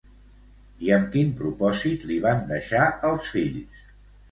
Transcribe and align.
I 0.87 0.89
amb 0.95 1.11
quin 1.17 1.29
propòsit 1.41 2.09
li 2.13 2.19
van 2.25 2.43
deixar 2.55 2.91
els 3.13 3.31
fills? 3.37 3.89